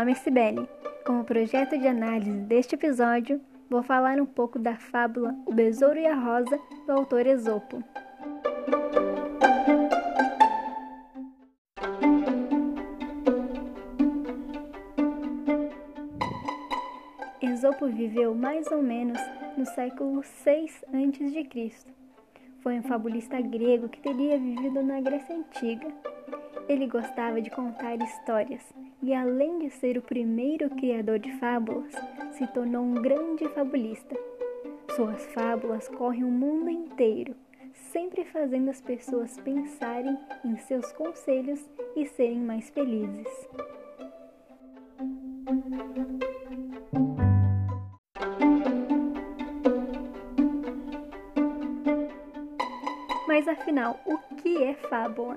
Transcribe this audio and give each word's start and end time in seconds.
nome 0.00 0.12
é 0.12 0.14
Sibeli. 0.14 0.66
Como 1.04 1.24
projeto 1.24 1.76
de 1.78 1.86
análise 1.86 2.30
deste 2.30 2.74
episódio, 2.74 3.38
vou 3.68 3.82
falar 3.82 4.18
um 4.18 4.24
pouco 4.24 4.58
da 4.58 4.74
fábula 4.74 5.34
O 5.44 5.52
Besouro 5.52 5.98
e 5.98 6.06
a 6.06 6.14
Rosa, 6.14 6.58
do 6.86 6.92
autor 6.92 7.26
Esopo. 7.26 7.84
Esopo 17.42 17.86
viveu 17.88 18.34
mais 18.34 18.66
ou 18.68 18.82
menos 18.82 19.20
no 19.54 19.66
século 19.66 20.22
6 20.22 20.82
a.C. 20.94 21.72
Foi 22.62 22.78
um 22.78 22.82
fabulista 22.82 23.38
grego 23.42 23.86
que 23.86 24.00
teria 24.00 24.38
vivido 24.38 24.82
na 24.82 24.98
Grécia 25.02 25.36
Antiga. 25.36 25.88
Ele 26.70 26.86
gostava 26.86 27.42
de 27.42 27.50
contar 27.50 27.96
histórias 27.96 28.62
e, 29.02 29.12
além 29.12 29.58
de 29.58 29.70
ser 29.70 29.98
o 29.98 30.02
primeiro 30.02 30.70
criador 30.70 31.18
de 31.18 31.32
fábulas, 31.32 31.92
se 32.30 32.46
tornou 32.46 32.84
um 32.84 32.94
grande 32.94 33.44
fabulista. 33.48 34.16
Suas 34.94 35.26
fábulas 35.34 35.88
correm 35.88 36.22
o 36.22 36.30
mundo 36.30 36.70
inteiro, 36.70 37.34
sempre 37.72 38.24
fazendo 38.24 38.70
as 38.70 38.80
pessoas 38.80 39.36
pensarem 39.40 40.16
em 40.44 40.56
seus 40.58 40.92
conselhos 40.92 41.68
e 41.96 42.06
serem 42.06 42.38
mais 42.38 42.70
felizes. 42.70 43.48
Mas 53.26 53.48
afinal, 53.48 53.98
o 54.06 54.18
que 54.36 54.62
é 54.62 54.74
fábula? 54.74 55.36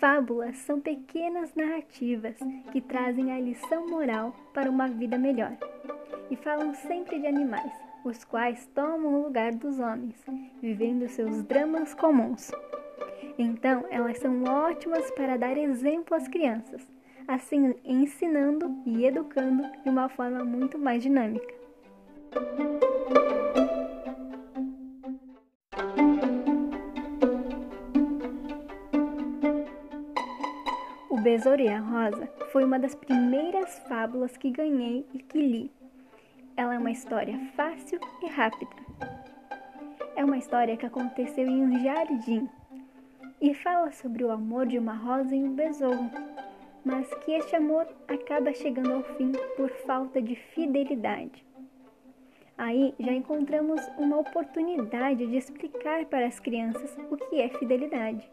Fábulas 0.00 0.56
são 0.58 0.80
pequenas 0.80 1.52
narrativas 1.56 2.36
que 2.70 2.80
trazem 2.80 3.32
a 3.32 3.40
lição 3.40 3.88
moral 3.88 4.32
para 4.54 4.70
uma 4.70 4.86
vida 4.86 5.18
melhor 5.18 5.56
e 6.30 6.36
falam 6.36 6.72
sempre 6.72 7.18
de 7.18 7.26
animais, 7.26 7.72
os 8.04 8.22
quais 8.22 8.64
tomam 8.74 9.14
o 9.14 9.22
lugar 9.24 9.52
dos 9.52 9.80
homens, 9.80 10.14
vivendo 10.62 11.08
seus 11.08 11.42
dramas 11.42 11.94
comuns. 11.94 12.52
Então, 13.36 13.86
elas 13.90 14.18
são 14.18 14.44
ótimas 14.44 15.10
para 15.12 15.36
dar 15.36 15.56
exemplo 15.56 16.16
às 16.16 16.28
crianças, 16.28 16.86
assim 17.26 17.74
ensinando 17.84 18.72
e 18.86 19.04
educando 19.04 19.64
de 19.82 19.90
uma 19.90 20.08
forma 20.08 20.44
muito 20.44 20.78
mais 20.78 21.02
dinâmica. 21.02 21.54
O 31.18 31.20
a 31.20 31.78
Rosa 31.80 32.28
foi 32.52 32.62
uma 32.62 32.78
das 32.78 32.94
primeiras 32.94 33.76
fábulas 33.88 34.36
que 34.36 34.52
ganhei 34.52 35.04
e 35.12 35.18
que 35.18 35.36
li. 35.36 35.70
Ela 36.56 36.76
é 36.76 36.78
uma 36.78 36.92
história 36.92 37.36
fácil 37.56 37.98
e 38.22 38.28
rápida. 38.28 38.70
É 40.14 40.24
uma 40.24 40.38
história 40.38 40.76
que 40.76 40.86
aconteceu 40.86 41.44
em 41.44 41.60
um 41.60 41.82
jardim 41.82 42.48
e 43.40 43.52
fala 43.52 43.90
sobre 43.90 44.22
o 44.22 44.30
amor 44.30 44.66
de 44.66 44.78
uma 44.78 44.94
rosa 44.94 45.34
e 45.34 45.42
um 45.42 45.56
besouro, 45.56 46.08
mas 46.84 47.12
que 47.24 47.32
este 47.32 47.56
amor 47.56 47.88
acaba 48.06 48.54
chegando 48.54 48.92
ao 48.92 49.02
fim 49.02 49.32
por 49.56 49.70
falta 49.86 50.22
de 50.22 50.36
fidelidade. 50.36 51.44
Aí 52.56 52.94
já 53.00 53.10
encontramos 53.10 53.80
uma 53.98 54.18
oportunidade 54.18 55.26
de 55.26 55.36
explicar 55.36 56.04
para 56.06 56.28
as 56.28 56.38
crianças 56.38 56.96
o 57.10 57.16
que 57.16 57.40
é 57.40 57.48
fidelidade 57.48 58.30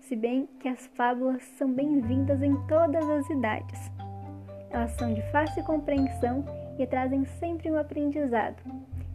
se 0.00 0.14
bem 0.14 0.48
que 0.60 0.68
as 0.68 0.86
fábulas 0.88 1.42
são 1.58 1.72
bem-vindas 1.72 2.42
em 2.42 2.54
todas 2.66 3.08
as 3.08 3.28
idades. 3.30 3.90
Elas 4.70 4.92
são 4.92 5.12
de 5.12 5.22
fácil 5.30 5.64
compreensão 5.64 6.44
e 6.78 6.86
trazem 6.86 7.24
sempre 7.24 7.70
um 7.70 7.78
aprendizado, 7.78 8.62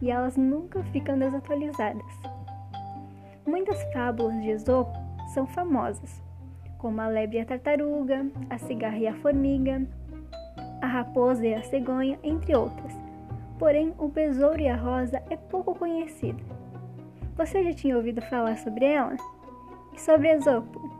e 0.00 0.10
elas 0.10 0.36
nunca 0.36 0.82
ficam 0.84 1.18
desatualizadas. 1.18 2.06
Muitas 3.46 3.82
fábulas 3.92 4.40
de 4.42 4.50
Esopo 4.50 4.96
são 5.34 5.46
famosas, 5.46 6.22
como 6.78 7.00
a 7.00 7.08
lebre 7.08 7.38
e 7.38 7.40
a 7.40 7.46
tartaruga, 7.46 8.26
a 8.50 8.58
cigarra 8.58 8.98
e 8.98 9.06
a 9.06 9.14
formiga, 9.14 9.86
a 10.80 10.86
raposa 10.86 11.46
e 11.46 11.54
a 11.54 11.62
cegonha, 11.62 12.18
entre 12.22 12.56
outras. 12.56 12.92
Porém, 13.58 13.94
o 13.98 14.08
besouro 14.08 14.60
e 14.60 14.68
a 14.68 14.76
rosa 14.76 15.22
é 15.30 15.36
pouco 15.36 15.74
conhecida. 15.74 16.42
Você 17.36 17.62
já 17.62 17.72
tinha 17.72 17.96
ouvido 17.96 18.20
falar 18.22 18.58
sobre 18.58 18.84
ela? 18.84 19.16
E 19.94 20.00
sobre 20.00 20.30
Esopo? 20.30 20.90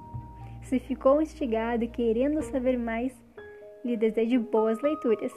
Se 0.63 0.79
ficou 0.79 1.21
instigado 1.21 1.85
e 1.85 1.89
querendo 1.89 2.43
saber 2.43 2.79
mais, 2.79 3.13
lhe 3.85 3.97
desejo 3.97 4.41
boas 4.41 4.81
leituras. 4.81 5.33